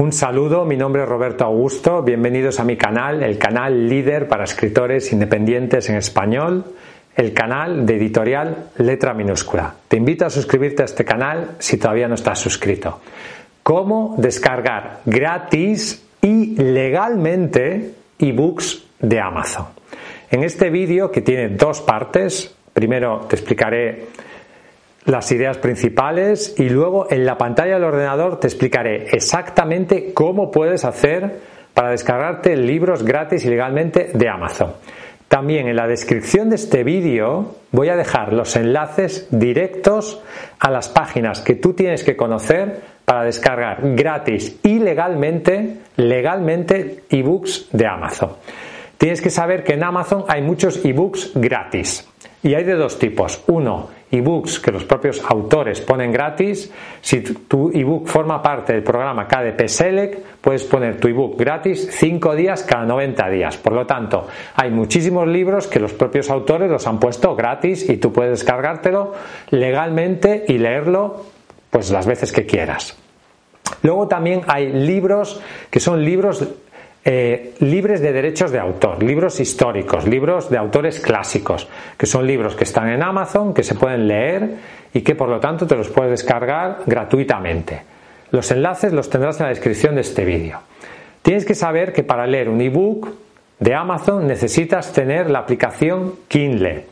[0.00, 4.44] Un saludo, mi nombre es Roberto Augusto, bienvenidos a mi canal, el canal líder para
[4.44, 6.64] escritores independientes en español,
[7.14, 9.74] el canal de editorial Letra Minúscula.
[9.88, 13.00] Te invito a suscribirte a este canal si todavía no estás suscrito.
[13.62, 19.66] ¿Cómo descargar gratis y legalmente ebooks de Amazon?
[20.30, 24.06] En este vídeo que tiene dos partes, primero te explicaré
[25.04, 30.84] las ideas principales y luego en la pantalla del ordenador te explicaré exactamente cómo puedes
[30.84, 31.40] hacer
[31.74, 34.72] para descargarte libros gratis y legalmente de Amazon.
[35.28, 40.20] También en la descripción de este vídeo voy a dejar los enlaces directos
[40.58, 47.68] a las páginas que tú tienes que conocer para descargar gratis y legalmente, legalmente ebooks
[47.72, 48.30] de Amazon.
[48.98, 52.08] Tienes que saber que en Amazon hay muchos ebooks gratis
[52.42, 53.42] y hay de dos tipos.
[53.46, 56.70] Uno, ebooks que los propios autores ponen gratis.
[57.00, 62.34] Si tu ebook forma parte del programa KDP Select, puedes poner tu ebook gratis 5
[62.34, 63.56] días cada 90 días.
[63.56, 67.98] Por lo tanto, hay muchísimos libros que los propios autores los han puesto gratis y
[67.98, 69.12] tú puedes descargártelo
[69.50, 71.24] legalmente y leerlo
[71.70, 72.96] pues las veces que quieras.
[73.82, 76.46] Luego también hay libros que son libros
[77.04, 81.66] eh, libres de derechos de autor, libros históricos, libros de autores clásicos,
[81.96, 84.50] que son libros que están en Amazon, que se pueden leer
[84.92, 87.82] y que por lo tanto te los puedes descargar gratuitamente.
[88.30, 90.60] Los enlaces los tendrás en la descripción de este vídeo.
[91.22, 93.08] Tienes que saber que para leer un ebook
[93.58, 96.84] de Amazon necesitas tener la aplicación Kindle.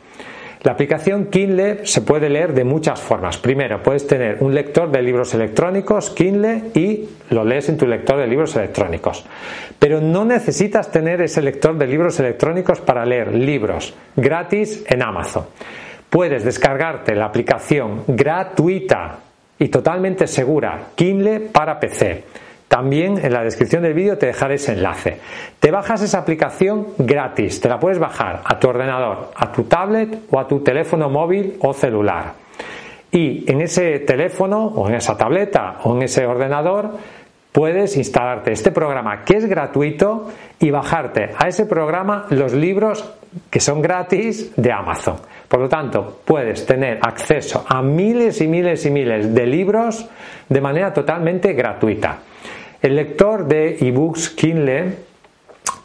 [0.61, 3.37] La aplicación Kindle se puede leer de muchas formas.
[3.37, 8.17] Primero, puedes tener un lector de libros electrónicos, Kindle, y lo lees en tu lector
[8.17, 9.25] de libros electrónicos.
[9.79, 15.45] Pero no necesitas tener ese lector de libros electrónicos para leer libros gratis en Amazon.
[16.09, 19.19] Puedes descargarte la aplicación gratuita
[19.57, 22.23] y totalmente segura Kindle para PC
[22.69, 25.17] también en la descripción del vídeo te dejaré ese enlace.
[25.59, 30.19] Te bajas esa aplicación gratis, te la puedes bajar a tu ordenador, a tu tablet
[30.29, 32.33] o a tu teléfono móvil o celular.
[33.11, 36.91] Y en ese teléfono o en esa tableta o en ese ordenador
[37.51, 40.29] puedes instalarte este programa que es gratuito
[40.59, 43.03] y bajarte a ese programa los libros
[43.49, 45.15] que son gratis de Amazon.
[45.47, 50.07] Por lo tanto, puedes tener acceso a miles y miles y miles de libros
[50.47, 52.19] de manera totalmente gratuita.
[52.81, 54.93] El lector de ebooks Kindle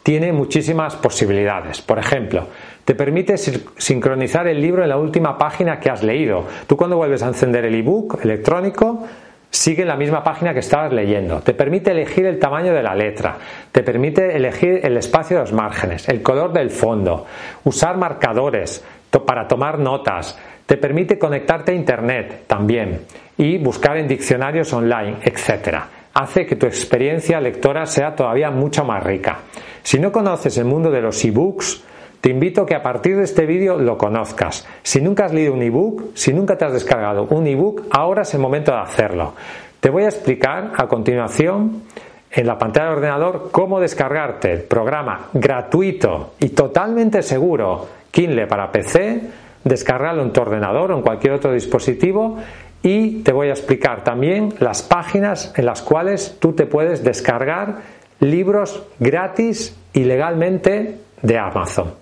[0.01, 1.81] tiene muchísimas posibilidades.
[1.81, 2.47] Por ejemplo,
[2.85, 6.45] te permite sincronizar el libro en la última página que has leído.
[6.67, 9.05] Tú cuando vuelves a encender el ebook electrónico,
[9.49, 11.41] sigue la misma página que estabas leyendo.
[11.41, 13.35] Te permite elegir el tamaño de la letra,
[13.73, 17.25] te permite elegir el espacio de los márgenes, el color del fondo,
[17.65, 18.85] usar marcadores
[19.25, 23.01] para tomar notas, te permite conectarte a internet también
[23.37, 29.03] y buscar en diccionarios online, etcétera hace que tu experiencia lectora sea todavía mucho más
[29.03, 29.39] rica.
[29.83, 31.83] Si no conoces el mundo de los ebooks,
[32.21, 34.65] te invito a que a partir de este vídeo lo conozcas.
[34.81, 38.33] Si nunca has leído un ebook, si nunca te has descargado un ebook, ahora es
[38.33, 39.33] el momento de hacerlo.
[39.79, 41.83] Te voy a explicar a continuación
[42.31, 48.71] en la pantalla del ordenador cómo descargarte el programa gratuito y totalmente seguro Kindle para
[48.71, 49.21] PC,
[49.63, 52.37] descargarlo en tu ordenador o en cualquier otro dispositivo
[52.85, 57.77] y te voy a explicar también las páginas en las cuales tú te puedes descargar
[58.19, 61.95] libros gratis y legalmente de Amazon.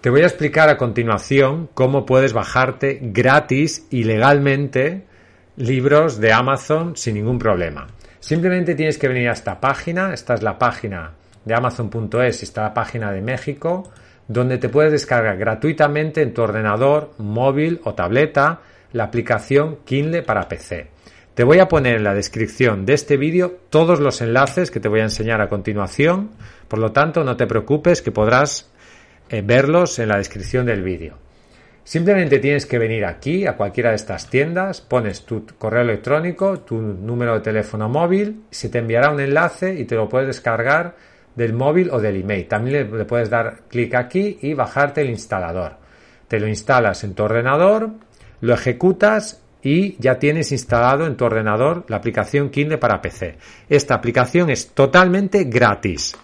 [0.00, 5.04] Te voy a explicar a continuación cómo puedes bajarte gratis y legalmente
[5.58, 7.86] libros de Amazon sin ningún problema.
[8.20, 11.10] Simplemente tienes que venir a esta página, esta es la página
[11.44, 13.92] de amazon.es, está la página de México,
[14.28, 18.60] donde te puedes descargar gratuitamente en tu ordenador, móvil o tableta
[18.94, 20.88] la aplicación Kindle para PC.
[21.34, 24.88] Te voy a poner en la descripción de este vídeo todos los enlaces que te
[24.88, 26.30] voy a enseñar a continuación,
[26.68, 28.72] por lo tanto no te preocupes que podrás
[29.28, 31.18] eh, verlos en la descripción del vídeo.
[31.82, 36.80] Simplemente tienes que venir aquí a cualquiera de estas tiendas, pones tu correo electrónico, tu
[36.80, 40.94] número de teléfono móvil, se te enviará un enlace y te lo puedes descargar
[41.34, 42.46] del móvil o del email.
[42.46, 45.78] También le, puedes dar clic aquí y bajarte el instalador.
[46.28, 47.90] Te lo instalas en tu ordenador,
[48.44, 53.38] lo ejecutas y ya tienes instalado en tu ordenador la aplicación Kindle para PC.
[53.70, 56.14] Esta aplicación es totalmente gratis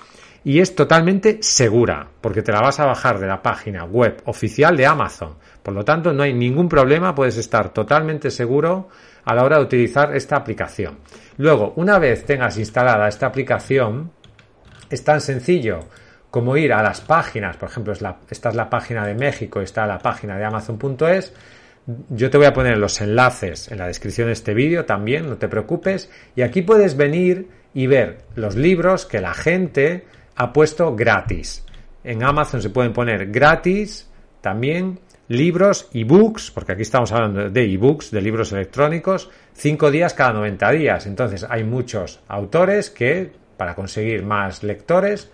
[0.44, 4.76] y es totalmente segura porque te la vas a bajar de la página web oficial
[4.76, 5.36] de Amazon.
[5.62, 8.88] Por lo tanto, no hay ningún problema, puedes estar totalmente seguro
[9.24, 10.98] a la hora de utilizar esta aplicación.
[11.38, 14.10] Luego, una vez tengas instalada esta aplicación,
[14.90, 15.86] es tan sencillo
[16.30, 19.98] como ir a las páginas, por ejemplo, esta es la página de México, está la
[19.98, 21.32] página de Amazon.es.
[22.10, 25.36] Yo te voy a poner los enlaces en la descripción de este vídeo también, no
[25.36, 26.10] te preocupes.
[26.36, 30.04] Y aquí puedes venir y ver los libros que la gente
[30.36, 31.64] ha puesto gratis.
[32.04, 34.10] En Amazon se pueden poner gratis
[34.40, 34.98] también
[35.28, 40.70] libros, ebooks, porque aquí estamos hablando de ebooks, de libros electrónicos, 5 días cada 90
[40.72, 41.06] días.
[41.06, 45.30] Entonces hay muchos autores que, para conseguir más lectores,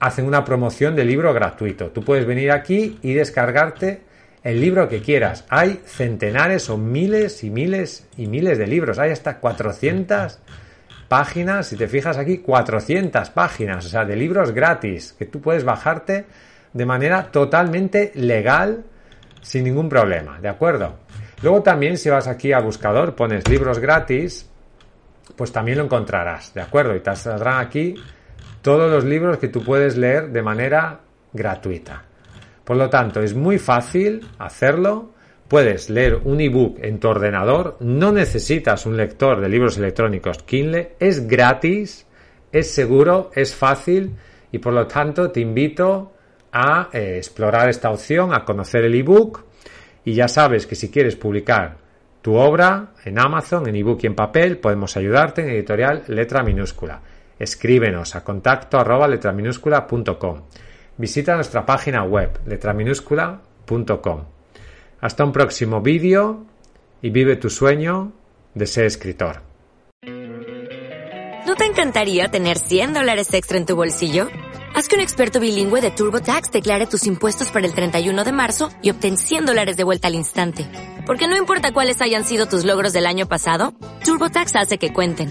[0.00, 1.90] hacen una promoción de libro gratuito.
[1.90, 4.07] Tú puedes venir aquí y descargarte
[4.42, 5.44] el libro que quieras.
[5.48, 8.98] Hay centenares o miles y miles y miles de libros.
[8.98, 10.38] Hay hasta 400
[11.08, 15.64] páginas, si te fijas aquí, 400 páginas, o sea, de libros gratis que tú puedes
[15.64, 16.26] bajarte
[16.72, 18.84] de manera totalmente legal
[19.40, 20.98] sin ningún problema, ¿de acuerdo?
[21.42, 24.48] Luego también si vas aquí al buscador, pones libros gratis,
[25.36, 26.94] pues también lo encontrarás, ¿de acuerdo?
[26.94, 27.94] Y te saldrán aquí
[28.60, 31.00] todos los libros que tú puedes leer de manera
[31.32, 32.07] gratuita.
[32.68, 35.14] Por lo tanto, es muy fácil hacerlo.
[35.48, 40.96] Puedes leer un ebook en tu ordenador, no necesitas un lector de libros electrónicos Kindle,
[41.00, 42.06] es gratis,
[42.52, 44.16] es seguro, es fácil
[44.52, 46.12] y por lo tanto te invito
[46.52, 49.44] a eh, explorar esta opción, a conocer el ebook
[50.04, 51.78] y ya sabes que si quieres publicar
[52.20, 57.00] tu obra en Amazon, en ebook y en papel, podemos ayudarte en editorial letra minúscula.
[57.38, 58.78] Escríbenos a contacto.
[60.98, 64.24] Visita nuestra página web letraminúscula.com.
[65.00, 66.44] Hasta un próximo vídeo
[67.00, 68.12] y vive tu sueño
[68.54, 69.42] de ser escritor.
[71.46, 74.28] ¿No te encantaría tener 100 dólares extra en tu bolsillo?
[74.74, 78.68] Haz que un experto bilingüe de TurboTax declare tus impuestos para el 31 de marzo
[78.82, 80.66] y obtén 100 dólares de vuelta al instante.
[81.06, 83.72] Porque no importa cuáles hayan sido tus logros del año pasado,
[84.04, 85.30] TurboTax hace que cuenten.